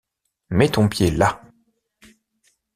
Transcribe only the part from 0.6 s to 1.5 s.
ton pied là!